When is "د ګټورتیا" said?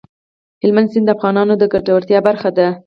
1.57-2.19